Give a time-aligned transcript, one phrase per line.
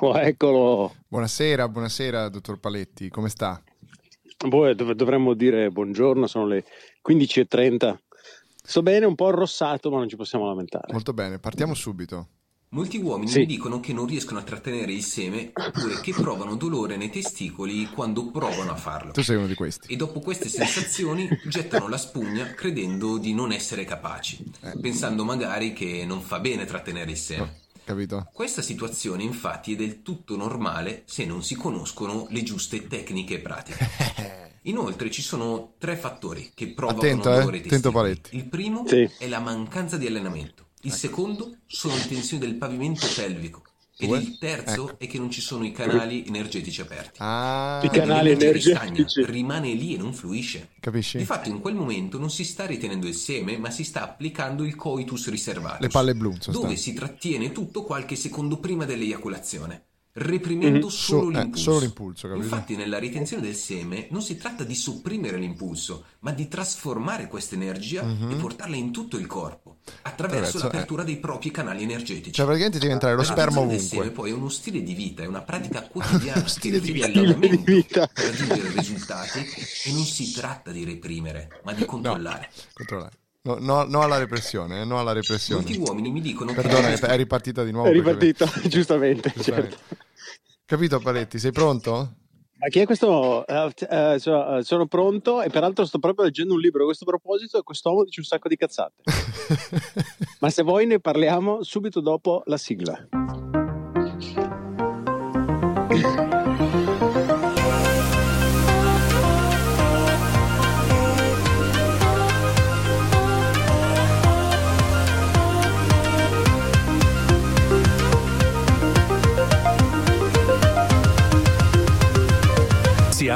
[0.00, 0.94] Oh, eccolo.
[1.08, 3.60] Buonasera, buonasera, dottor Paletti, come sta?
[4.46, 6.64] Boh, dov- dovremmo dire buongiorno, sono le
[7.08, 7.96] 15.30.
[8.62, 10.92] Sto bene, un po' arrossato, ma non ci possiamo lamentare.
[10.92, 12.28] Molto bene, partiamo subito.
[12.70, 13.38] Molti uomini Sì.
[13.40, 17.86] mi dicono che non riescono a trattenere il seme oppure che provano dolore nei testicoli
[17.86, 19.12] quando provano a farlo.
[19.12, 19.90] Tu sei uno di questi.
[19.90, 24.78] E dopo queste sensazioni gettano la spugna credendo di non essere capaci, Eh.
[24.82, 27.60] pensando magari che non fa bene trattenere il seme.
[27.88, 28.28] Capito?
[28.34, 33.38] Questa situazione infatti è del tutto normale se non si conoscono le giuste tecniche e
[33.38, 33.88] pratiche.
[34.68, 37.90] Inoltre ci sono tre fattori che provocano Attento, eh, dolore ai attento.
[37.90, 38.36] Paletti.
[38.36, 39.08] Il primo Sì.
[39.16, 40.66] è la mancanza di allenamento.
[40.82, 43.62] Il secondo sono le tensioni del pavimento pelvico.
[44.00, 44.18] Ed Due.
[44.18, 44.98] il terzo Ecco.
[45.00, 47.18] è che non ci sono i canali energetici aperti.
[47.20, 48.68] Ah, I canali energetici.
[49.02, 50.68] ristagna, rimane lì e non fluisce.
[50.78, 51.18] capisci?
[51.18, 54.76] Difatti in quel momento non si sta ritenendo il seme, ma si sta applicando il
[54.76, 55.80] coitus riservatus.
[55.80, 56.32] Le palle blu.
[56.46, 59.86] Dove si trattiene tutto qualche secondo prima dell'eiaculazione,
[60.18, 60.92] reprimendo Mhm.
[60.92, 61.62] solo So- eh, l'impulso.
[61.62, 62.44] solo l'impulso, capito?
[62.44, 67.54] Infatti nella ritenzione del seme non si tratta di sopprimere l'impulso, ma di trasformare questa
[67.54, 70.08] energia e portarla in tutto il corpo, attraverso
[70.58, 72.28] Attraverso, l'apertura dei propri canali energetici.
[72.28, 72.32] Mhm.
[72.32, 74.22] Cioè, praticamente deve entrare lo La sperma ritenzione del seme ovunque.
[74.22, 77.08] poi è uno stile di vita, è una pratica quotidiana stile che di vita.
[77.08, 78.06] di vita.
[78.12, 79.38] per raggiungere risultati
[79.84, 82.50] e non si tratta di reprimere, ma di controllare.
[82.72, 83.12] Controllare.
[83.40, 85.62] No, no, no alla repressione, eh, no alla repressione.
[85.62, 87.88] Molti uomini mi dicono Perdona, che è ripartita di nuovo.
[87.88, 89.76] È perché- ripartito, giustamente, Giustamente.
[89.78, 89.96] certo.
[90.68, 91.38] Capito, Paletti?
[91.38, 92.12] Sei pronto?
[92.58, 93.46] Ma chi è questo?
[93.46, 97.58] Eh, so- eh, sono pronto e peraltro sto proprio leggendo un libro a questo proposito
[97.58, 99.02] e quest'uomo dice un sacco di cazzate.
[100.40, 103.08] Ma se vuoi ne parliamo subito dopo la sigla.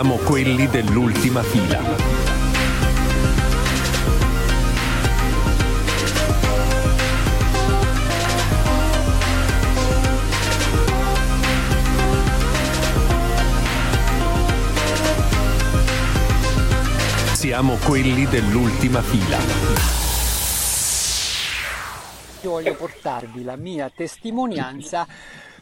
[0.03, 1.81] Siamo quelli dell'ultima fila.
[17.35, 19.39] Siamo quelli dell'ultima fila.
[22.41, 25.07] Io voglio portarvi la mia testimonianza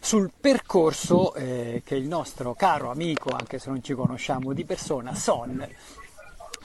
[0.01, 5.15] sul percorso eh, che il nostro caro amico, anche se non ci conosciamo di persona,
[5.15, 5.69] Sol,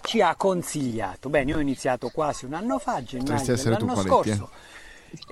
[0.02, 1.30] ci ha consigliato.
[1.30, 4.50] Bene, io ho iniziato quasi un anno fa, gennaio dell'anno scorso,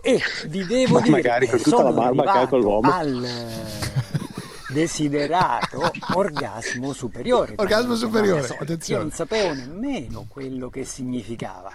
[0.02, 2.92] e vi devo Ma dire magari con tutta la barba che ha quell'uomo.
[2.92, 4.23] al eh,
[4.74, 7.54] desiderato orgasmo superiore.
[7.58, 9.02] Orgasmo superiore, Io attenzione.
[9.04, 11.74] non sapevo nemmeno quello che significava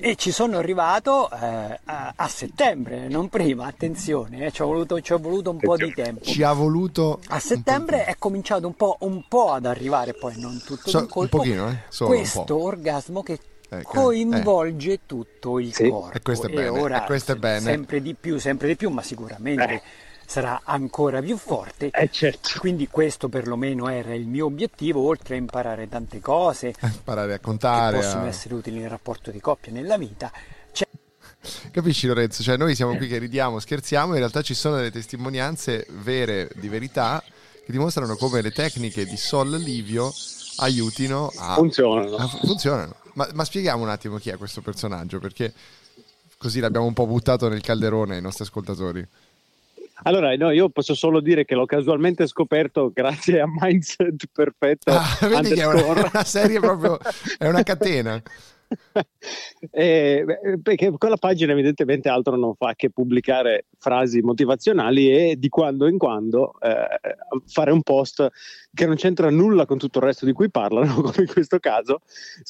[0.00, 5.00] e ci sono arrivato eh, a, a settembre, non prima, attenzione, eh, ci, ho voluto,
[5.00, 6.24] ci ho voluto un po' di tempo.
[6.24, 7.20] Ci ha voluto...
[7.28, 11.36] A settembre è cominciato un po', un po' ad arrivare, poi non tutto So- colpo,
[11.38, 12.62] un pochino, eh, solo un questo po'.
[12.64, 13.38] orgasmo che
[13.70, 15.88] Eh, coinvolge tutto il Sì.
[15.90, 16.16] corpo.
[16.16, 17.60] E questo è bene, ora e questo è bene.
[17.60, 19.82] sempre di più, sempre di più, ma sicuramente Eh.
[20.28, 21.88] Sarà ancora più forte.
[21.90, 22.58] Eh certo.
[22.58, 27.42] Quindi questo perlomeno era il mio obiettivo, oltre a imparare tante cose Imparare a che
[27.42, 27.96] contare.
[27.96, 30.30] possono a- essere utili nel rapporto di coppia, nella vita.
[30.70, 30.86] C'è
[31.70, 32.42] Capisci Lorenzo?
[32.42, 36.68] Cioè noi siamo qui che ridiamo, scherziamo, in realtà ci sono delle testimonianze vere di
[36.68, 37.22] verità
[37.64, 40.12] che dimostrano come le tecniche di Sol Livio
[40.56, 41.54] aiutino a...
[41.54, 42.16] Funzionano.
[42.16, 42.94] a- funzionano.
[43.14, 45.54] Ma, ma spieghiamo un attimo chi è questo personaggio, perché
[46.36, 49.06] così l'abbiamo un po' buttato nel calderone ai nostri ascoltatori.
[50.02, 54.92] Allora, no, io posso solo dire che l'ho casualmente scoperto grazie a Mindset Perfetto.
[54.92, 55.82] Ah, vedi che è una,
[56.12, 56.98] una serie proprio,
[57.38, 58.22] è una catena.
[59.70, 60.24] Eh,
[60.62, 65.98] perché quella pagina evidentemente altro non fa che pubblicare frasi motivazionali e di quando in
[65.98, 67.00] quando eh,
[67.46, 68.28] fare un post
[68.72, 72.00] che non c'entra nulla con tutto il resto di cui parlano, come in questo caso,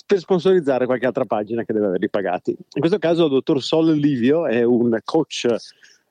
[0.07, 2.51] per sponsorizzare qualche altra pagina che deve averli pagati.
[2.51, 5.47] In questo caso il dottor Sol Livio è un coach,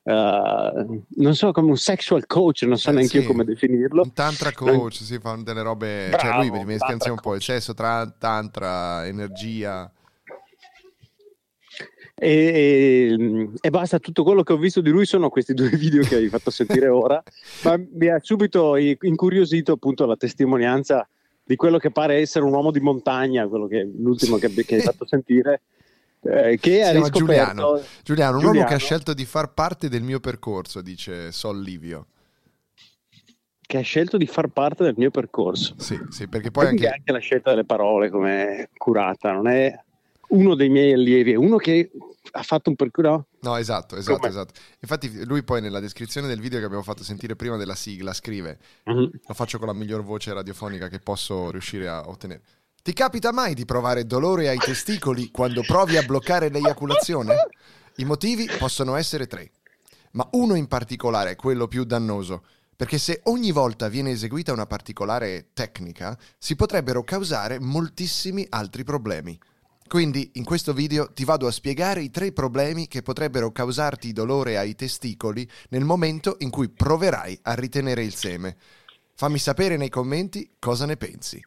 [0.08, 3.28] eh, non so come un sexual coach, non so Eh, neanche io sì.
[3.28, 4.02] come definirlo.
[4.02, 7.42] Un tantra coach, si fanno delle robe, cioè Bravo, lui mi insieme un po' il
[7.42, 9.92] sesso, tra, tantra, energia.
[12.20, 16.02] E, e- e basta, tutto quello che ho visto di lui sono questi due video
[16.02, 17.22] che hai fatto sentire ora,
[17.64, 21.06] ma mi ha subito incuriosito appunto la testimonianza
[21.44, 24.80] di quello che pare essere un uomo di montagna, quello che l'ultimo che, che hai
[24.80, 25.60] fatto sentire,
[26.22, 27.82] eh, che Si riscoperto Giuliano.
[28.02, 31.60] Giuliano, un uomo che ha Giuliano, scelto di far parte del mio percorso, dice Sol
[31.60, 32.06] Livio.
[33.60, 35.74] che ha scelto di far parte del mio percorso.
[35.78, 36.88] Sì, sì, perché poi anche...
[36.88, 37.12] anche...
[37.12, 39.78] la scelta delle parole come curata, non è
[40.30, 41.90] uno dei miei allievi, è uno che
[42.32, 43.26] ha fatto un percorso.
[43.40, 44.28] No, esatto, esatto, Come?
[44.28, 44.54] esatto.
[44.80, 48.58] Infatti lui poi nella descrizione del video che abbiamo fatto sentire prima della sigla scrive,
[48.84, 49.10] Mhm.
[49.26, 52.40] lo faccio con la miglior voce radiofonica che posso riuscire a ottenere.
[52.82, 57.34] Ti capita mai di provare dolore ai testicoli quando provi a bloccare l'eiaculazione?
[57.96, 59.50] I motivi possono essere tre,
[60.12, 62.44] ma uno in particolare è quello più dannoso,
[62.74, 69.38] perché se ogni volta viene eseguita una particolare tecnica, si potrebbero causare moltissimi altri problemi.
[69.86, 74.56] Quindi in questo video ti vado a spiegare i tre problemi che potrebbero causarti dolore
[74.56, 78.56] ai testicoli nel momento in cui proverai a ritenere il seme.
[79.14, 81.44] Fammi sapere nei commenti cosa ne pensi.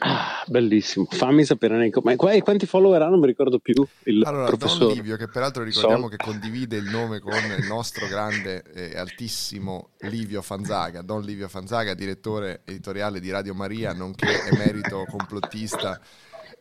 [0.00, 1.06] Ah, bellissimo.
[1.10, 1.90] Fammi sapere.
[1.90, 3.08] Qua- e quanti follower ha?
[3.08, 3.86] Non mi ricordo più.
[4.04, 4.94] Il Allora, Don professore.
[4.94, 6.10] Livio, che peraltro ricordiamo Sol.
[6.10, 11.94] che condivide il nome con il nostro grande e altissimo Livio Fanzaga, Don Livio Fanzaga,
[11.94, 16.00] direttore editoriale di Radio Maria, nonché emerito complottista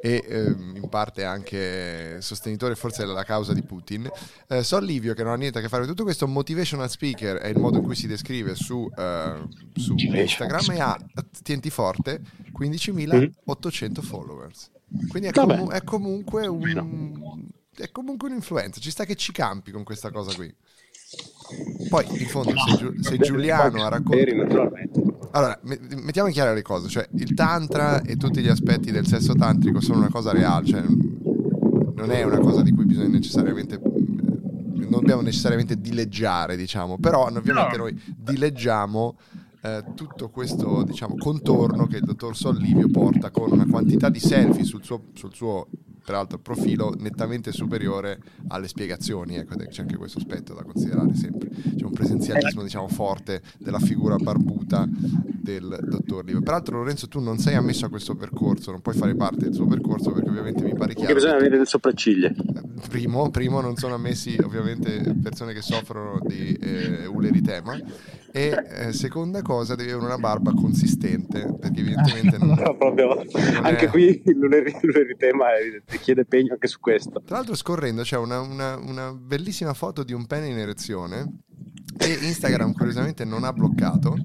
[0.01, 4.09] e ehm, in parte anche sostenitore forse della causa di Putin.
[4.47, 7.37] Eh, Sol Livio, che non ha niente a che fare con tutto questo, motivational speaker
[7.37, 10.97] è il modo in cui si descrive su, eh, su Instagram e ha,
[11.43, 12.21] tienti forte,
[12.57, 14.71] 15.800 followers.
[15.07, 17.49] Quindi è, comu- è comunque un...
[17.73, 20.53] È comunque un influencer, ci sta che ci campi con questa cosa qui.
[21.89, 25.29] Poi, in fondo, se, Giu- se Giuliano ha raccontato...
[25.31, 29.07] Allora, me- mettiamo in chiaro le cose, cioè il tantra e tutti gli aspetti del
[29.07, 33.79] sesso tantrico sono una cosa reale, cioè non è una cosa di cui bisogna necessariamente
[34.91, 39.15] non dobbiamo necessariamente dileggiare, diciamo, però ovviamente noi dileggiamo
[39.61, 44.65] eh, tutto questo diciamo, contorno che il dottor Sollivio porta con una quantità di selfie
[44.65, 45.67] sul suo, sul suo
[46.03, 51.49] peraltro profilo nettamente superiore alle spiegazioni, ecco, c'è anche questo aspetto da considerare sempre.
[51.49, 56.41] C'è un presenzialismo diciamo forte della figura barbuta del dottor Livio.
[56.41, 59.65] Peraltro Lorenzo tu non sei ammesso a questo percorso, non puoi fare parte del suo
[59.65, 61.13] percorso perché ovviamente mi pare Perché chiaro.
[61.15, 62.31] bisogna che- avere le sopracciglia.
[62.89, 67.79] Primo, primo non sono ammessi ovviamente persone che soffrono di eh, uleritema
[68.31, 73.13] e eh, seconda cosa devi avere una barba consistente perché evidentemente non, No, proprio.
[73.15, 73.25] non
[73.65, 74.21] Anche è- qui
[74.95, 77.21] evidente, chiede pegno anche su questo.
[77.25, 81.39] Tra l'altro scorrendo c'è una, una- una bellissima foto di un pene in erezione
[81.97, 84.15] che Instagram curiosamente non ha bloccato.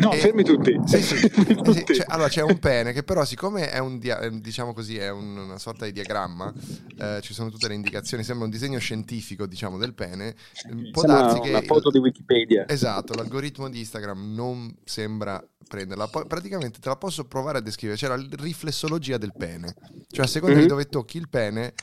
[0.00, 0.78] No, E- fermi tutti.
[0.86, 1.28] Sì, sì.
[1.62, 1.92] Tutti.
[1.92, 5.36] c'è- allora c'è un pene che però siccome è un dia- diciamo così è un-
[5.36, 6.52] una sorta di diagramma,
[6.98, 11.02] eh, ci sono tutte le indicazioni, sembra un disegno scientifico diciamo del pene, eh, può
[11.02, 12.68] Sembra darsi che una foto il- di Wikipedia.
[12.68, 16.08] Esatto, l'algoritmo di Instagram non sembra prenderla.
[16.08, 17.96] Poi praticamente te la posso provare a descrivere.
[17.98, 19.74] C'è la riflessologia del pene.
[20.10, 20.62] Cioè, a seconda Mhm.
[20.62, 21.74] di dove tocchi il pene,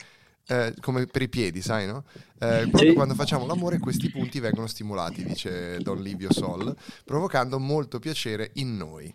[0.48, 2.04] eh, come per i piedi, sai, no?
[2.40, 2.94] Eh, proprio Sì.
[2.94, 8.78] quando facciamo l'amore, questi punti vengono stimolati, dice Don Livio Sol, provocando molto piacere in
[8.78, 9.14] noi.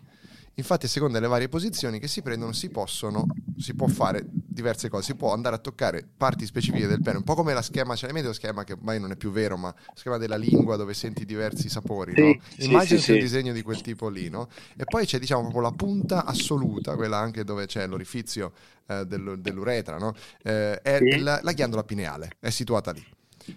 [0.55, 4.87] Infatti, a seconda delle varie posizioni che si prendono, si possono, si può fare diverse
[4.89, 5.03] cose.
[5.05, 8.11] Si può andare a toccare parti specifiche del pene, un po' come la schema, c'è
[8.11, 11.25] lo schema che ormai non è più vero, ma lo schema della lingua dove senti
[11.25, 12.37] diversi sapori, Sì, no?
[12.57, 14.47] sì, sì, un disegno di quel tipo lì, no?
[14.75, 18.53] E poi c'è, diciamo, proprio la punta assoluta, quella anche dove c'è l'orifizio
[18.87, 20.13] eh, dello- dell'uretra, no?
[20.43, 23.03] Eh, è la, la ghiandola pineale, è situata lì,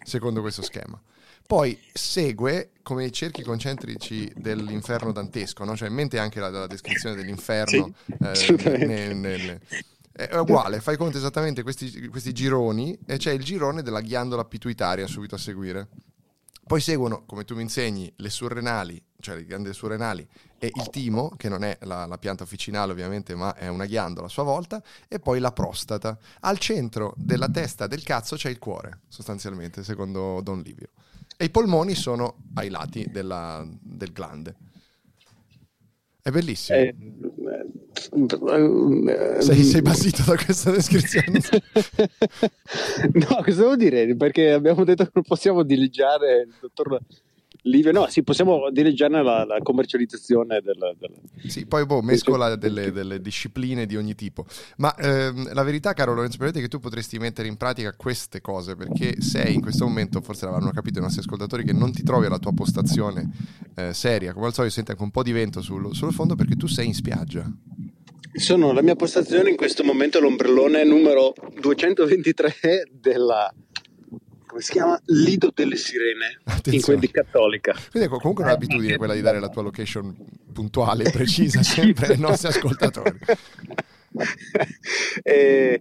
[0.03, 1.01] secondo questo schema.
[1.47, 5.77] Poi segue come i cerchi concentrici dell'inferno dantesco, no?
[5.77, 7.95] cioè in mente anche la, la descrizione dell'inferno.
[8.05, 8.87] Sì, eh, assolutamente.
[8.87, 9.61] ne- nel-
[10.13, 15.07] è uguale, fai conto esattamente questi, questi gironi e c'è il girone della ghiandola pituitaria
[15.07, 15.89] subito a seguire.
[16.67, 20.27] Poi seguono, come tu mi insegni, le surrenali, cioè le ghiandole surrenali
[20.59, 24.27] e il timo, che non è la, la pianta officinale ovviamente, ma è una ghiandola
[24.27, 26.19] a sua volta, e poi la prostata.
[26.41, 30.89] Al centro della testa del cazzo c'è il cuore, sostanzialmente, secondo Don Livio.
[31.37, 34.55] E i polmoni sono ai lati della- del glande.
[36.23, 36.79] È bellissimo.
[36.79, 36.95] Eh,
[38.17, 41.41] eh, sei, sei basito da questa descrizione?
[43.13, 44.17] no, cosa devo dire?
[44.17, 46.99] Perché abbiamo detto che non possiamo dileggiare il dottor
[47.67, 47.93] Livio.
[47.93, 53.21] No, sì, possiamo dileggiare la, la commercializzazione del, del- Sì, poi boh, mescola delle, delle
[53.21, 54.47] discipline di ogni tipo.
[54.77, 58.41] Ma ehm, la verità, caro Lorenzo Peretti, è che tu potresti mettere in pratica queste
[58.41, 62.03] cose perché sei in questo momento, forse l'avranno capito i nostri ascoltatori, che non ti
[62.03, 63.31] trovi alla tua postazione
[63.75, 64.33] eh, seria.
[64.33, 66.87] Come al solito, senti anche un po' di vento sul, sul fondo perché tu sei
[66.87, 67.51] in spiaggia.
[68.33, 73.51] Sono la mia postazione in questo momento l'ombrellone numero 223 della
[74.57, 74.99] come si chiama?
[75.07, 76.99] Lido delle Sirene in Attenzione.
[76.99, 77.73] quelli cattolica.
[77.91, 80.17] Quindi ecco, comunque è un'abitudine quella di dare la tua location
[80.53, 83.19] puntuale e precisa sempre ai nostri ascoltatori.
[85.23, 85.79] Eh,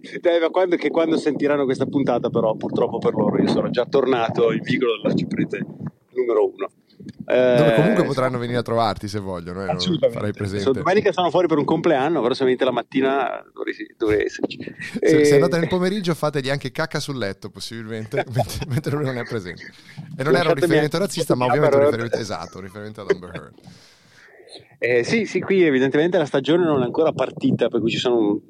[0.50, 4.60] quando, che quando sentiranno questa puntata, però, purtroppo per loro, io sono già tornato in
[4.60, 5.64] vicolo della ciprete
[6.12, 6.68] numero uno.
[7.26, 10.62] Dove comunque Eh, potranno venire a trovarti se vogliono, eh, farai presente.
[10.62, 14.58] So, domenica sono fuori per un compleanno, però se venite la mattina dovrei, dovrei esserci.
[15.00, 18.24] Se, E- se andate nel pomeriggio fategli anche cacca sul letto, possibilmente,
[18.68, 19.72] mentre, lui non è presente.
[20.16, 23.30] E non era un riferimento razzista, ma ovviamente un riferimento esatto, un riferimento ad Amber
[23.34, 23.54] Heard.
[24.78, 28.40] Eh, sì, sì, qui evidentemente la stagione non è ancora partita, per cui ci sono...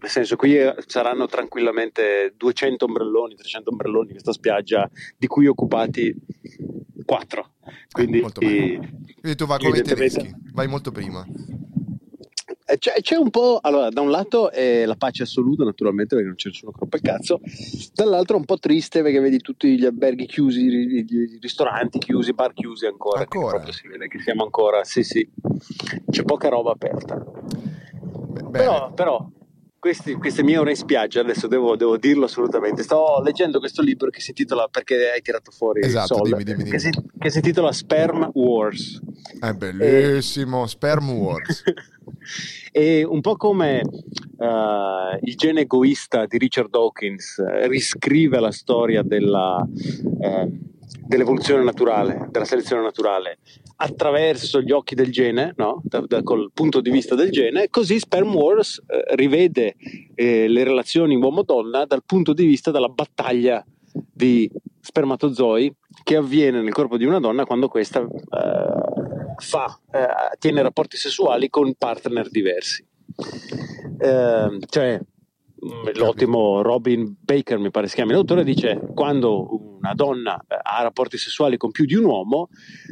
[0.00, 5.46] Nel senso, qui eh, saranno tranquillamente 200 ombrelloni, 300 ombrelloni in questa spiaggia, di cui
[5.46, 6.14] occupati
[7.04, 7.50] 4.
[7.90, 8.92] Quindi bene.
[9.20, 11.26] Quindi tu vai come i tedeschi, vai molto prima.
[12.70, 16.26] Eh, C'è, c'è un po', allora, da un lato è la pace assoluta, naturalmente, perché
[16.28, 17.40] non c'è nessuno che rompe il cazzo,
[17.94, 22.30] dall'altro è un po' triste perché vedi tutti gli alberghi chiusi, i, i- ristoranti chiusi,
[22.30, 23.20] i bar chiusi ancora.
[23.20, 23.72] Ancora?
[23.72, 25.28] si vede che siamo ancora, sì, sì,
[26.10, 27.24] c'è poca roba aperta.
[28.42, 28.50] Bene.
[28.50, 29.28] Però, però
[29.78, 34.10] questi- queste mie ore in spiaggia, adesso devo, devo dirlo assolutamente, sto leggendo questo libro
[34.10, 36.70] che si intitola, perché hai tirato fuori Esatto, Sol, dimmi, dimmi, dimmi.
[36.70, 39.00] Che, si, che si intitola Sperm Wars.
[39.40, 41.62] È bellissimo, Sperm Wars.
[42.72, 49.02] E un po' come eh, il gene egoista di Richard Dawkins eh, riscrive la storia
[49.02, 49.66] della,
[50.20, 50.50] eh,
[51.08, 53.38] dell'evoluzione naturale, della selezione naturale,
[53.76, 55.80] attraverso gli occhi del gene, no?
[55.82, 59.74] da, da- col punto di vista del gene, così Sperm Wars eh, rivede
[60.14, 64.50] eh, le relazioni uomo-donna dal punto di vista della battaglia di
[64.80, 65.74] spermatozoi
[66.04, 71.48] che avviene nel corpo di una donna quando questa eh, fa, eh, tiene rapporti sessuali
[71.48, 72.86] con partner diversi.
[73.98, 75.00] Eh, cioè,
[75.94, 81.56] l'ottimo Robin Baker, mi pare si chiami l'autore, dice quando una donna ha rapporti sessuali
[81.56, 82.48] con più di un uomo,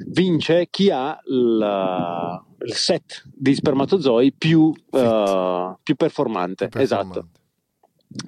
[0.09, 6.69] vince chi ha il, il set di spermatozoi più, eh, più performante.
[6.75, 7.29] Esatto.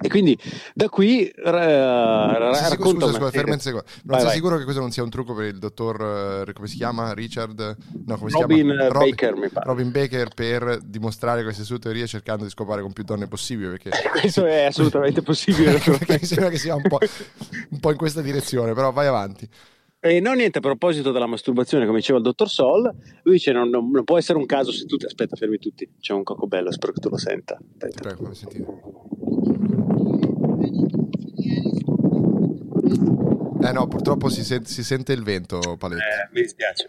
[0.01, 0.37] E quindi
[0.73, 3.85] da qui ra- Sei sicuro- racconta scusa, scusa, ferma un secondo.
[3.89, 4.35] Non Vai, sei vai.
[4.35, 7.13] sicuro che questo non sia un trucco per il dottor, eh, come si chiama?
[7.13, 7.77] Richard?
[8.05, 8.85] No, come si Robin chiama?
[8.85, 9.65] eh, Baker, mi pare.
[9.67, 13.89] Robin Baker per dimostrare queste sue teorie cercando di scopare con più donne possibile perché,
[14.19, 15.73] Questo è assolutamente possibile.
[15.79, 16.99] perché mi sembra che sia un po',
[17.69, 19.47] un po' in questa direzione, però vai avanti.
[20.01, 22.83] E no, niente, a proposito della masturbazione, come diceva il dottor Sol,
[23.23, 25.03] lui dice: non, non- non può essere un caso se tutti.
[25.05, 25.95] Aspetta, fermi tutti.
[25.99, 27.57] C'è un cocco bello, spero che tu lo senta.
[27.57, 28.01] Ti Aspetta.
[28.01, 28.65] prego, fammi sentire.
[33.61, 36.01] Eh no, purtroppo si, sen- si sente il vento, Paletti.
[36.01, 36.87] Eh, mi dispiace.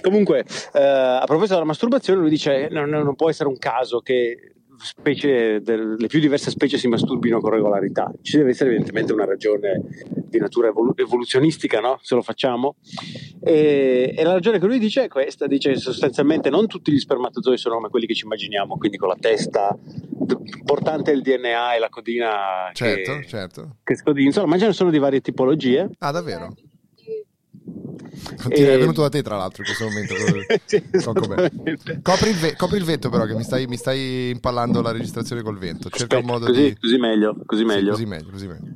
[0.00, 4.53] Comunque, eh, a proposito della masturbazione, lui dice: non, non può essere un caso che
[4.78, 8.10] specie del- le più diverse specie si masturbino con regolarità.
[8.22, 9.80] Ci deve essere evidentemente una ragione
[10.26, 11.98] di natura evolu- evoluzionistica, no?
[12.02, 12.76] Se lo facciamo.
[13.42, 16.98] E, e la ragione che lui dice è questa: dice che sostanzialmente non tutti gli
[16.98, 19.76] spermatozoi sono come quelli che ci immaginiamo, quindi con la testa
[20.64, 23.76] portante il DNA e la codina Certo, che, certo.
[23.84, 25.88] che scodinzola, insomma, ma ce ne sono di varie tipologie.
[25.98, 26.54] Ah, davvero?
[28.42, 30.14] Continua, E- È venuto da te, tra l'altro, in questo momento.
[30.64, 30.82] Sì.
[32.02, 35.42] Copri il, ve- copri il vento, però, che mi stai, mi stai impallando la registrazione
[35.42, 35.88] col vento.
[35.90, 36.76] Cerca un modo così, di.
[36.78, 37.90] così meglio, così Sì, meglio.
[37.90, 38.72] così meglio, così meglio.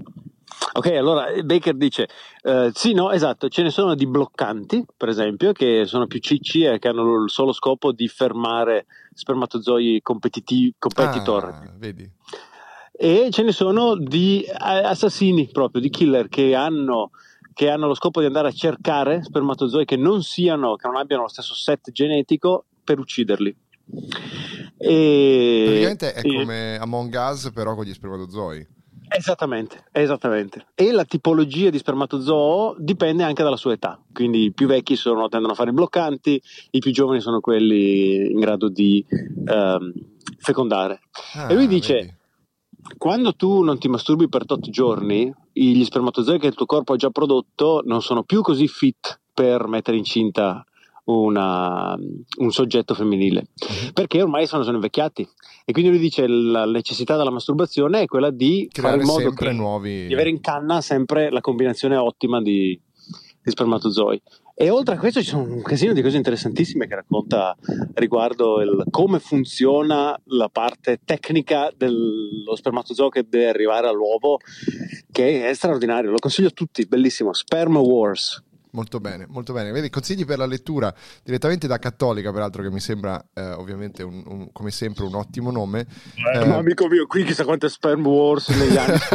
[0.73, 2.09] Ok, allora Baker dice:
[2.43, 6.63] eh, Sì, no, esatto, ce ne sono di bloccanti, per esempio, che sono più cicci
[6.65, 11.45] e che hanno il solo scopo di fermare spermatozoi competitivi, competitor.
[11.45, 12.09] Ah, vedi?
[12.93, 17.11] E ce ne sono di eh, assassini, proprio di killer, che hanno,
[17.59, 21.23] che hanno lo scopo di andare a cercare spermatozoi che non siano, che non abbiano
[21.23, 23.57] lo stesso set genetico per ucciderli.
[24.77, 28.65] E, Praticamente è e- come Among Us, però con gli spermatozoi.
[29.09, 30.67] Esattamente, esattamente.
[30.77, 34.01] E la tipologia di spermatozoo dipende anche dalla sua età.
[34.13, 38.31] Quindi i più vecchi sono- tendono a fare i bloccanti, i più giovani sono quelli
[38.31, 39.05] in grado di
[39.47, 39.93] ehm,
[40.39, 41.01] fecondare.
[41.35, 42.17] Ah, e lui dice: vedi.
[42.97, 45.35] Quando tu non ti masturbi per tot giorni,
[45.77, 49.67] gli spermatozoi che il tuo corpo ha già prodotto non sono più così fit per
[49.69, 50.65] mettere incinta
[51.05, 51.97] una-
[52.39, 53.93] un soggetto femminile Mhm.
[53.95, 55.27] perché ormai sono, sono invecchiati
[55.65, 59.23] e quindi lui dice la necessità della masturbazione è quella di Creare fare in modo
[59.23, 60.07] sempre che, nuovi.
[60.07, 62.79] di avere in canna sempre la combinazione ottima di,
[63.43, 64.21] di spermatozoi
[64.61, 67.57] e oltre a questo ci sono un casino di cose interessantissime che racconta
[67.95, 74.39] riguardo il- come funziona la parte tecnica dello spermatozoo che deve arrivare all'uovo
[75.13, 78.43] che è straordinario, lo consiglio a tutti, bellissimo, Sperm Wars
[78.79, 79.73] Molto bene, molto bene.
[79.73, 80.95] Vedi, consigli per la lettura
[81.25, 85.51] direttamente da Cattolica, peraltro, che mi sembra eh, ovviamente un- un- come sempre un ottimo
[85.51, 85.85] nome.
[86.33, 88.97] Eh, No, amico mio, qui chissà quante sperm wars negli anni.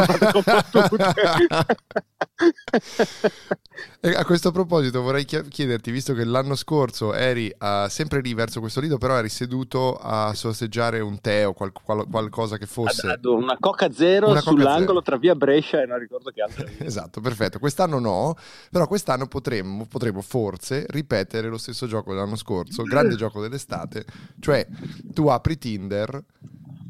[3.99, 8.59] E a questo proposito vorrei chiederti, visto che l'anno scorso eri ah, sempre lì verso
[8.59, 13.07] questo lido, però eri seduto a sorseggiare un tè o qual- qual- qualcosa che fosse...
[13.07, 15.01] Ad- ad una Coca Zero Una Coca sull'angolo Zero.
[15.01, 16.85] tra via Brescia e non ricordo che altra via.
[16.85, 17.59] Esatto, perfetto.
[17.59, 18.35] Quest'anno no,
[18.69, 24.05] però quest'anno potresti potremmo, potremmo forse ripetere lo stesso gioco dell'anno scorso, grande gioco dell'estate,
[24.39, 24.67] cioè
[25.13, 26.23] tu apri Tinder,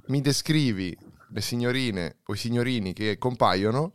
[0.06, 0.96] mi descrivi
[1.32, 3.92] le signorine o i signorini che compaiono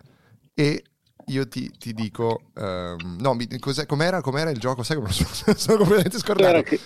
[0.54, 0.82] e
[1.26, 4.82] io ti, ti dico, ehm, no, mi- cos'è- com'era, com'era il gioco?
[4.82, 6.62] Sai come sono, sono completamente scordato.
[6.62, 6.78] Che-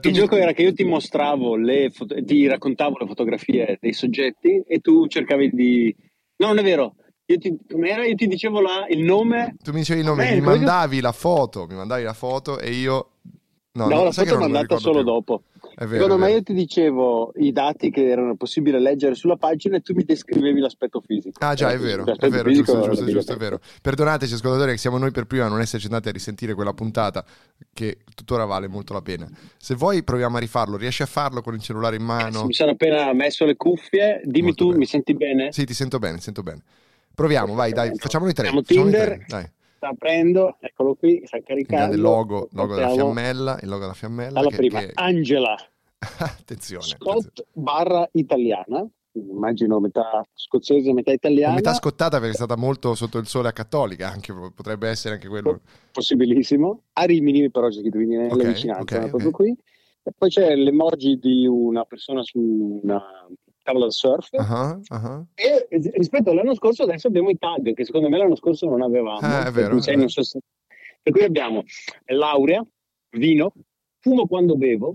[0.00, 3.78] tu il mi- gioco era che io ti mostravo le foto- ti raccontavo le fotografie
[3.80, 5.94] dei soggetti e tu cercavi di
[6.38, 6.94] no non è vero
[7.26, 8.04] io ti, com'era?
[8.06, 11.12] io ti dicevo la- il nome Tu mi dicevi il nome, Bene, mi mandavi la
[11.12, 13.10] foto, mi mandavi la foto e io...
[13.76, 15.12] No, no, la foto lo mandata solo più.
[15.12, 15.42] dopo
[15.74, 19.76] È vero, secondo me io ti dicevo i dati che erano possibili leggere sulla pagina
[19.76, 22.88] e tu mi descrivevi l'aspetto fisico Ah già, è così, vero, è vero, fisico giusto,
[22.88, 23.60] giusto, giusto, è vero.
[23.82, 27.22] Perdonateci ascoltatori che siamo noi per prima a non esserci andati a risentire quella puntata
[27.74, 29.28] che tuttora vale molto la pena.
[29.58, 32.46] Se vuoi proviamo a rifarlo, riesci a farlo con il cellulare in mano?
[32.46, 34.78] mi sono appena messo le cuffie dimmi Molto tu bene.
[34.78, 35.52] mi senti bene?
[35.52, 36.62] Sì, ti sento bene, sento bene.
[37.16, 38.44] Proviamo, vai, dai, facciamo noi tre.
[38.48, 39.06] Siamo facciamo Tinder.
[39.08, 39.50] tre, dai.
[39.76, 43.94] sta aprendo eccolo qui sta Il caricando grande logo, logo della fiammella, il logo della
[43.94, 44.32] fiammella.
[44.32, 45.52] dalla che- prima che- Angela
[45.98, 46.84] attenzione, attenzione.
[46.84, 53.16] Scott barra italiana, immagino metà scozzese, metà italiana, Metà scottata perché è stata molto sotto
[53.16, 55.60] il sole a cattolica, anche, potrebbe essere anche quello.
[55.92, 59.34] possibilissimo, a Rimini però c'è scritto quindi nelle Ok, vicinanze, ok, è proprio ok.
[59.34, 59.56] qui.
[60.02, 62.38] E poi c'è l'emoji di una persona su
[62.82, 63.02] una
[63.66, 65.24] tavola da surf Ah, ah.
[65.34, 69.20] e rispetto all'anno scorso adesso abbiamo i tag che secondo me l'anno scorso non avevamo.
[69.26, 70.08] Ah, è per vero, cui vero.
[70.08, 70.40] so se-
[71.02, 71.62] per cui abbiamo
[72.06, 72.64] laurea,
[73.10, 73.52] vino,
[74.00, 74.94] fumo quando bevo,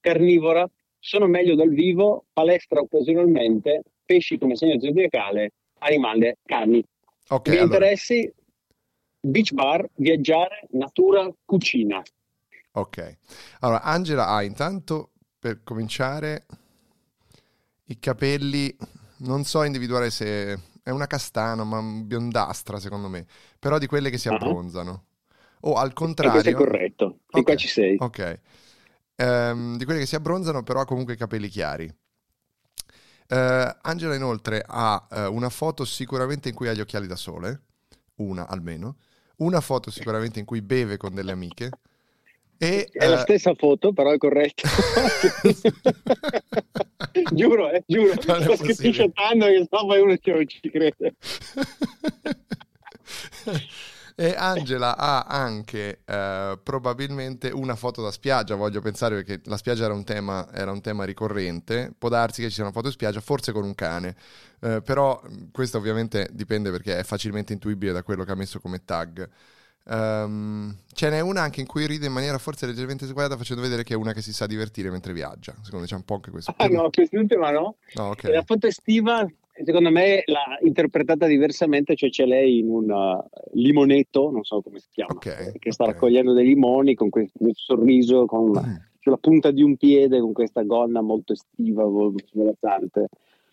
[0.00, 0.68] carnivora,
[0.98, 6.82] sono meglio dal vivo, palestra occasionalmente, pesci come segno zodiacale, animale, cani.
[7.28, 8.32] Ok, I miei allora, interessi,
[9.20, 12.02] beach bar, viaggiare, natura, cucina.
[12.72, 13.16] ok.
[13.60, 16.46] Allora, Angela ha intanto per cominciare
[17.86, 18.74] i capelli,
[19.18, 23.26] non so individuare se è una castana, ma biondastra secondo me,
[23.58, 24.28] però di quelle che si Ah.
[24.28, 25.04] abbronzano.
[25.62, 27.20] O al E questo è contrario, corretto.
[27.28, 27.98] Fin qua Ok, ci sei.
[27.98, 28.40] ok.
[29.16, 31.92] Ehm, di quelle che si abbronzano, però ha comunque i capelli chiari.
[33.28, 37.62] Eh, Angela inoltre ha eh, una foto sicuramente in cui ha gli occhiali da sole,
[38.16, 38.98] una almeno,
[39.38, 41.78] una foto sicuramente in cui beve con delle amiche
[42.58, 44.66] e È la eh, stessa foto, però è corretto.
[47.32, 48.14] giuro, eh, giuro.
[48.26, 51.14] Non Sto screenshotando che sennò poi uno non ci crede.
[54.18, 59.84] e Angela ha anche eh, probabilmente una foto da spiaggia, voglio pensare perché la spiaggia
[59.84, 62.94] era un tema, era un tema ricorrente, può darsi che ci sia una foto in
[62.94, 64.16] spiaggia, forse con un cane,
[64.60, 65.20] Eh, però
[65.52, 69.28] questo ovviamente dipende perché è facilmente intuibile da quello che ha messo come tag.
[69.88, 73.82] Ehm, ce n'è una anche in cui ride in maniera forse leggermente sguaiata facendo vedere
[73.84, 76.30] che è una che si sa divertire mentre viaggia, secondo me c'è un po' anche
[76.30, 76.52] questo.
[76.56, 77.76] Ah no, quest'ultima no.
[77.94, 78.24] No, ok.
[78.24, 79.24] La foto estiva,
[79.64, 83.22] secondo me, l'ha interpretata diversamente, cioè c'è lei in un uh,
[83.52, 85.90] limonetto, non so come si chiama, Ok, che sta ok.
[85.92, 88.74] raccogliendo dei limoni con questo sorriso, con una- Mm.
[89.00, 93.06] sulla punta di un piede, con questa gonna molto estiva, molto svolazzante.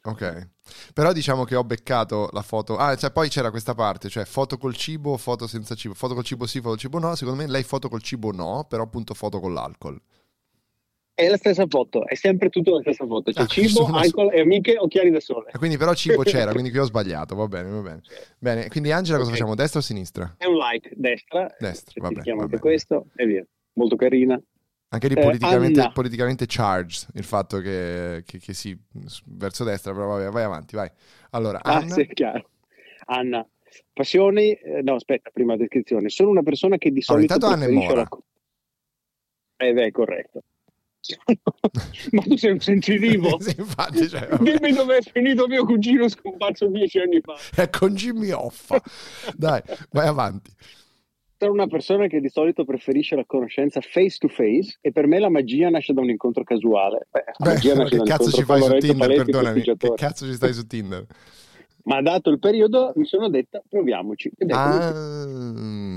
[0.05, 0.49] Ok,
[0.93, 2.75] però diciamo che ho beccato la foto.
[2.75, 5.93] Ah, cioè poi c'era questa parte, cioè foto col cibo, foto senza cibo.
[5.93, 7.15] Foto col cibo sì, foto col cibo no.
[7.15, 9.97] Secondo me lei foto col cibo no, però appunto foto con l'alcol.
[11.15, 13.31] È la stessa foto, è sempre tutto la stessa foto.
[13.31, 15.51] C'è Ah, cibo, sono- alcol e amiche, occhiali da sole.
[15.53, 17.35] E quindi però cibo c'era, quindi qui ho sbagliato.
[17.35, 18.01] Va bene, va bene.
[18.39, 19.37] Bene, quindi Angela cosa Ok.
[19.37, 19.55] facciamo?
[19.55, 20.35] Destra o sinistra?
[20.37, 22.51] È un like, destra, Destra, clicchiamo vabbè.
[22.55, 23.45] anche questo e via.
[23.75, 24.41] Molto carina.
[24.93, 25.91] Anche lì Eh, politicamente, Anna.
[25.91, 28.77] politicamente charged il fatto che, che, che sì,
[29.25, 30.89] verso destra, però vabbè, vai avanti, vai.
[31.32, 32.49] Allora, Ah, Anna, sì, è chiaro.
[33.06, 33.47] Anna,
[33.91, 36.10] passioni, eh, no, aspetta, prima descrizione.
[36.10, 38.01] Sono una persona che di Allora, solito intanto Anna è mora.
[38.01, 39.65] la...
[39.65, 40.43] Eh beh, è corretto.
[42.12, 43.39] Ma tu sei un sensitivo?
[43.41, 44.27] sì, infatti, cioè.
[44.39, 47.34] Dimmi dove è finito mio cugino scomparso dieci anni fa.
[47.56, 48.82] è con Jimmy Hoffa.
[49.36, 50.51] Dai, vai avanti.
[51.43, 55.19] Sono una persona che di solito preferisce la conoscenza face to face e per me
[55.19, 57.08] la magia nasce da un incontro casuale.
[57.12, 58.95] Beh, Beh, magia nasce che cazzo ci fai su Tinder?
[58.95, 61.06] Paletti, Perdonami, che cazzo ci stai su Tinder?
[61.84, 64.32] Ma dato il periodo mi sono detta proviamoci.
[64.51, 64.93] Ah,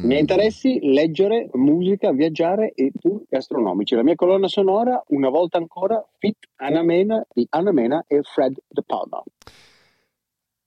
[0.03, 3.95] I miei interessi, leggere, musica, viaggiare e tour gastronomici.
[3.95, 8.57] La mia colonna sonora, una volta ancora, Fit Anna Mena di Anna Mena e Fred
[8.67, 9.23] De Palma.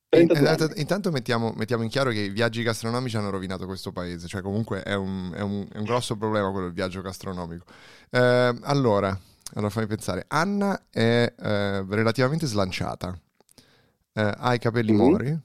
[0.10, 0.80] 32 Eh, anni.
[0.82, 4.82] Intanto mettiamo, mettiamo in chiaro che i viaggi gastronomici hanno rovinato questo paese, cioè comunque
[4.82, 7.66] è un, è un- è un grosso problema quello del viaggio gastronomico.
[8.10, 8.20] Eh,
[8.64, 9.18] allora,
[9.54, 13.18] allora fammi pensare, Anna è eh, relativamente slanciata,
[14.14, 14.98] Eh, ha i capelli Mhm.
[14.98, 15.40] mori,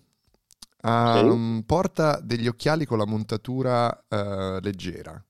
[0.82, 1.24] ha- Sì.
[1.36, 5.22] mm, porta degli occhiali con la montatura eh, leggera.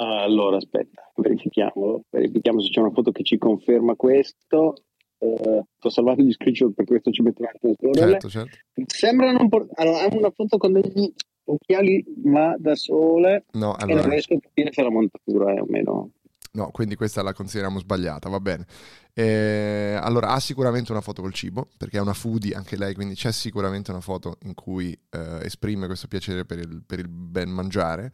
[0.00, 4.74] Allora, aspetta, verifichiamo, verifichiamo se c'è una foto che ci conferma questo.
[5.18, 8.10] Eh, sto salvando gli screenshot per questo ci metto un attimo a scorrerle.
[8.12, 8.56] Certo, certo.
[8.86, 9.66] Sembrano un po'...
[9.74, 11.12] Allora, hanno una foto con degli
[11.44, 15.60] occhiali ma da sole No, e non allora, riesco a capire se la montatura è
[15.60, 16.10] o meno.
[16.52, 18.66] no, quindi questa la consideriamo sbagliata, va bene.
[19.14, 23.14] Eh, allora, ha sicuramente una foto col cibo, perché è una foodie anche lei, quindi
[23.14, 27.48] c'è sicuramente una foto in cui eh, esprime questo piacere per il, per il ben
[27.48, 28.12] mangiare.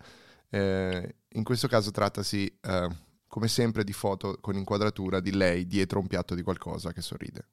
[0.49, 2.89] Eh, in questo caso trattasi, eh,
[3.35, 7.49] come sempre, di foto con inquadratura di lei dietro un piatto di qualcosa che sorride.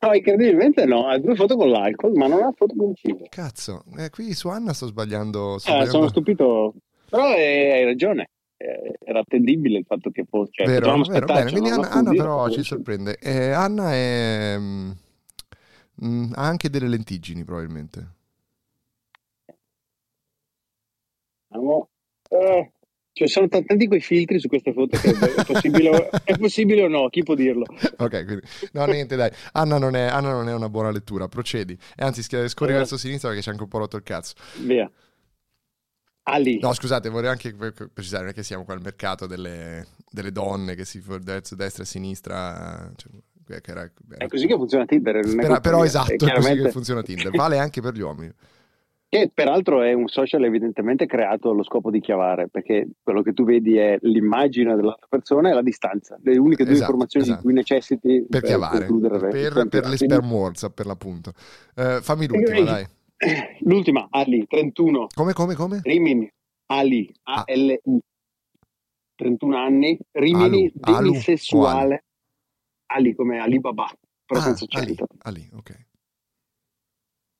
[0.00, 3.26] No, incredibilmente no, ha due foto con l'alcol, ma non ha foto con il cibo.
[3.28, 5.58] Cazzo, eh, qui su Anna sto sbagliando.
[5.58, 6.74] sto Eh, sbagliando- sono stupito,
[7.08, 8.30] però eh, hai ragione.
[8.56, 10.50] Eh, era attendibile il fatto che fosse.
[10.50, 11.50] Cioè, Vero, potevamo vero, bene.
[11.52, 11.74] Quindi no?
[11.76, 13.18] Anna, Anna però ci sorprende.
[13.20, 14.90] Eh, Anna è, mm,
[16.04, 18.14] mm, ha anche delle lentiggini probabilmente.
[22.28, 22.72] Eh,
[23.16, 26.88] cioè, sono t- tanti quei filtri su queste foto che è possibile, è possibile o
[26.88, 27.08] no?
[27.08, 27.64] Chi può dirlo?
[27.96, 29.30] Ok, quindi no, niente, dai.
[29.52, 31.26] Anna non, è, Anna non è una buona lettura.
[31.26, 31.72] Procedi.
[31.96, 32.76] E anzi, scorri Eh.
[32.76, 34.34] verso sinistra perché c'è anche un po' rotto il cazzo.
[34.58, 34.90] Via.
[36.24, 36.58] Ali.
[36.60, 40.30] No, scusate, vorrei anche pre- precisare: non è che siamo qua al mercato delle, delle
[40.30, 42.92] donne che si verso destra e sinistra.
[42.96, 45.24] cioè, che era- È così che funziona Tinder.
[45.24, 47.30] è però, esatto, E è così che funziona Tinder.
[47.30, 48.30] Vale anche per gli uomini.
[49.16, 53.44] Che peraltro è un social evidentemente creato allo scopo di chiavare, perché quello che tu
[53.44, 57.40] vedi è l'immagine dell'altra persona e la distanza, le uniche due Esatto, informazioni esatto.
[57.40, 59.18] di cui necessiti Per chiavare, per, sempre.
[59.30, 61.32] per le Quindi- sperm wars, per l'appunto.
[61.74, 62.86] Eh, fammi l'ultima, dai.
[63.60, 65.80] L'ultima, Ali, 31, Come, come, come?
[65.82, 66.30] Rimini,
[66.66, 67.44] Ali, Ah.
[67.46, 67.98] A-L-I,
[69.14, 72.04] 31 anni, Rimini, Alu, Alu demisessuale,
[72.92, 73.86] Ali come Alibaba,
[74.26, 75.06] però Ah, senza Ali, accento.
[75.22, 75.84] Ali, ok.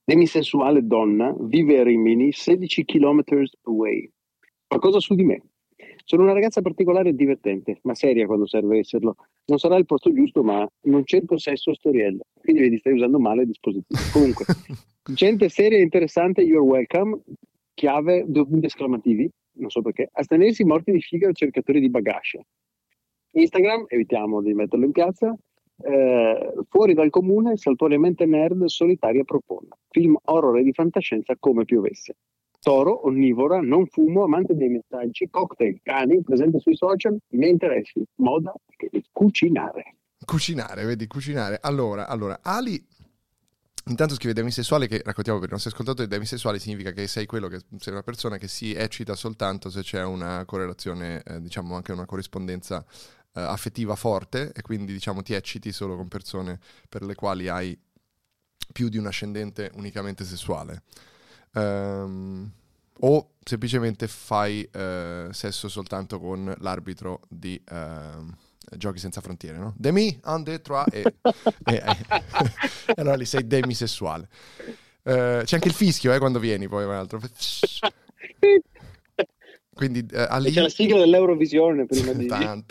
[0.06, 3.22] Demisessuale donna, vive a Rimini, 16 km
[3.62, 4.08] away.
[4.68, 5.42] Qualcosa su di me.
[6.04, 9.16] Sono una ragazza particolare e divertente, ma seria quando serve esserlo.
[9.46, 12.22] Non sarà il posto giusto, ma non cerco sesso o storielle.
[12.40, 14.00] Quindi vedi, stai usando male il dispositivo.
[14.12, 14.44] Comunque,
[15.12, 17.20] gente seria e interessante, you're welcome.
[17.74, 20.08] Chiave, due punti esclamativi, non so perché.
[20.12, 22.40] Astenersi morti di figa o cercatori di bagascia.
[23.32, 25.36] Instagram, evitiamo di metterlo in piazza.
[25.78, 29.68] Eh, fuori dal comune, saltuariamente nerd, solitaria propone.
[29.90, 32.16] Film horror e di fantascienza come piovesse.
[32.60, 38.02] Toro, onnivora, non fumo, amante dei messaggi, cocktail, cani, presente sui social, i miei interessi,
[38.16, 39.96] moda e cucinare.
[40.24, 41.58] Cucinare, vedi, cucinare.
[41.60, 42.84] Allora, allora, Ali...
[43.88, 47.60] Intanto scrive demisessuale che raccontiamo per i nostri ascoltatori, demisessuale significa che sei quello che
[47.78, 52.04] sei una persona che si eccita soltanto se c'è una correlazione, eh, diciamo anche una
[52.04, 52.84] corrispondenza
[53.36, 57.78] eh, affettiva forte e quindi diciamo ti ecciti solo con persone per le quali hai
[58.72, 60.82] più di un ascendente unicamente sessuale.
[61.54, 62.50] Ehm,
[63.00, 68.34] o semplicemente fai eh, sesso soltanto con l'arbitro di ehm,
[68.76, 69.74] Giochi senza frontiere, no?
[69.76, 71.14] Demi, un, deux, trois e,
[71.64, 71.82] e-
[72.88, 74.28] e allora lì sei demisessuale.
[75.02, 77.20] Eh, c'è anche il fischio eh, quando vieni poi tra l'altro.
[79.76, 82.26] Quindi eh, Ali c'è la sigla dell'Eurovisione prima di...
[82.26, 82.64] Tan.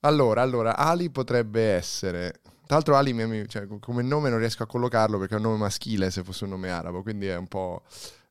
[0.00, 2.40] Allora, allora, Ali potrebbe essere.
[2.66, 5.44] Tra l'altro, Ali mi- mi- cioè, come nome non riesco a collocarlo perché è un
[5.44, 7.82] nome maschile se fosse un nome arabo, quindi è un po'.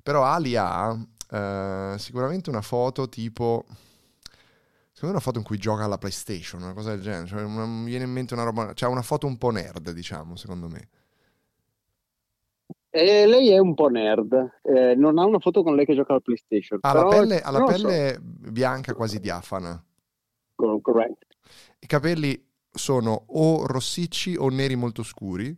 [0.04, 0.96] Però Ali ha
[1.32, 3.66] eh, sicuramente una foto tipo.
[4.92, 7.26] Secondo me una foto in cui gioca alla PlayStation, una cosa del genere.
[7.26, 8.74] Cioè, una- mi viene in mente una roba.
[8.76, 10.88] Cioè, una foto un po' nerd, diciamo, secondo me.
[12.96, 16.12] E lei è un po' nerd, eh, non ha una foto con lei che gioca
[16.12, 16.78] alla PlayStation.
[16.84, 17.88] Ha la pelle, ha la lo so.
[17.88, 19.84] pelle bianca, quasi diafana.
[20.54, 21.26] Cor- correct.
[21.80, 22.40] I capelli
[22.72, 25.58] sono o rossicci o neri molto scuri.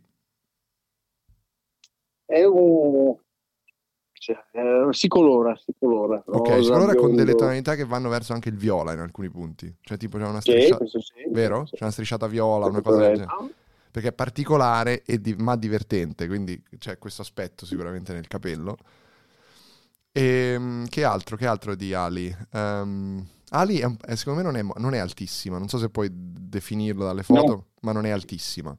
[2.24, 3.14] È un...
[4.14, 6.22] cioè, eh, si colora, si colora.
[6.24, 9.28] Ok, rosa, si colora con delle tonalità che vanno verso anche il viola in alcuni
[9.28, 9.76] punti.
[9.82, 10.76] Cioè, tipo, c'è una Sì, strisciata.
[10.78, 11.12] questo sì.
[11.28, 11.66] Vero?
[11.66, 11.76] Sì.
[11.76, 13.54] C'è una strisciata viola, una cosa del genere.
[13.96, 18.76] Perché è particolare e di- ma divertente, quindi c'è questo aspetto sicuramente nel capello.
[20.12, 21.36] E che altro?
[21.36, 22.34] Che altro di Ali?
[22.52, 26.10] Ehm, Ali è è- secondo me non è, non è altissima, non so se puoi
[26.12, 27.66] definirlo dalle foto, No.
[27.80, 28.76] ma non è altissima.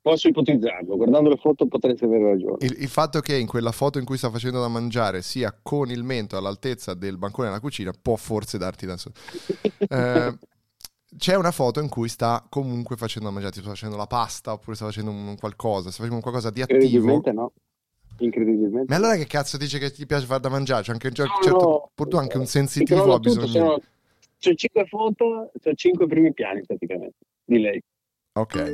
[0.00, 2.56] Posso ipotizzarlo, guardando le foto potresti avere ragione.
[2.60, 5.90] Il, il fatto che in quella foto in cui sta facendo da mangiare sia con
[5.90, 9.12] il mento all'altezza del bancone della cucina può forse darti da so-
[9.88, 10.38] Eh,
[11.16, 14.52] c'è una foto in cui sta comunque facendo da mangiare, tipo sta facendo la pasta
[14.52, 16.76] oppure sta facendo un qualcosa, sta facendo un qualcosa di attivo.
[16.84, 17.52] Incredibilmente no.
[18.20, 18.92] Incredibilmente.
[18.92, 20.82] Ma allora che cazzo dice che ti piace far da mangiare?
[20.82, 21.90] C'è anche, No, certo, no.
[21.94, 23.46] pur tu anche un Ti sensitivo ha tutto, bisogno.
[23.46, 23.80] sono-
[24.40, 27.82] C'ho cinque foto, c'ho cinque primi piani praticamente di lei.
[28.34, 28.72] Ok,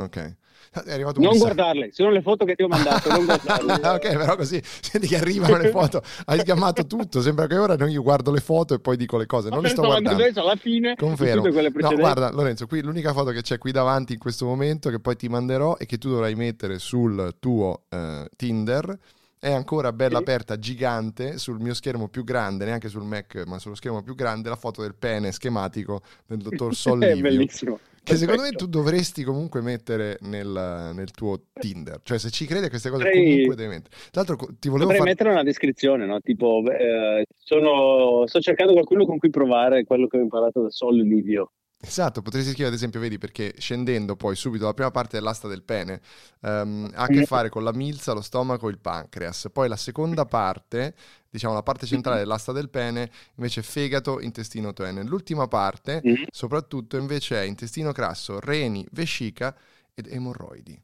[0.00, 0.36] ok.
[0.84, 1.54] È arrivato un Non messaggio.
[1.54, 3.72] guardarle, sono le foto che ti ho mandato, non guardarle.
[3.94, 7.20] Ok, però così senti che arrivano le foto, hai schiamato tutto.
[7.20, 9.50] Sembra che ora non io guardo le foto e poi dico le cose.
[9.50, 10.22] Non le sto guardando.
[10.22, 11.46] adesso alla fine, Confermo.
[11.46, 15.14] No, guarda, Lorenzo, qui l'unica foto che c'è qui davanti in questo momento, che poi
[15.16, 18.98] ti manderò e che tu dovrai mettere sul tuo eh, Tinder.
[19.38, 23.74] È ancora bella aperta, gigante, sul mio schermo più grande, neanche sul Mac, ma sullo
[23.74, 27.78] schermo più grande, la foto del pene schematico del dottor Sol È bellissimo.
[28.04, 32.00] Che secondo me tu dovresti comunque mettere nel, nel tuo Tinder.
[32.02, 33.96] Cioè, se ci credi a queste cose, Potrei- comunque devi mettere.
[34.10, 35.10] Tra l'altro, ti volevo Potrei fare.
[35.10, 36.20] mettere una descrizione, no?
[36.20, 40.96] Tipo, eh, sono, sto cercando qualcuno con cui provare quello che ho imparato da Sol
[40.96, 41.52] Livio.
[41.86, 45.62] Esatto, potresti scrivere ad esempio, vedi, perché scendendo poi subito la prima parte dell'asta del
[45.62, 46.00] pene
[46.40, 49.48] ehm, ha a che fare con la milza, lo stomaco e il pancreas.
[49.52, 50.94] Poi la seconda parte,
[51.28, 55.02] diciamo la parte centrale dell'asta del pene, invece fegato, intestino toene.
[55.02, 59.54] L'ultima parte, soprattutto, invece è intestino grasso, reni, vescica
[59.94, 60.80] ed emorroidi.